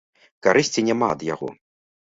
Карысці 0.47 0.85
няма 0.89 1.07
ад 1.17 1.29
яго. 1.33 1.49